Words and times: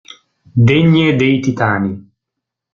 Degne 0.69 1.15
dei 1.15 1.41
Titani. 1.43 2.09